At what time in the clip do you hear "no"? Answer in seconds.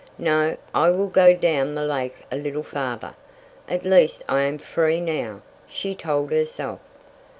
0.17-0.57